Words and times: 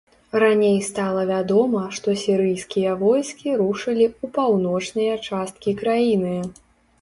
Раней 0.43 0.77
стала 0.85 1.25
вядома, 1.31 1.81
што 1.97 2.15
сірыйскія 2.21 2.95
войскі 3.03 3.53
рушылі 3.61 4.05
ў 4.07 4.25
паўночныя 4.39 5.13
часткі 5.29 5.77
краіны. 5.85 6.35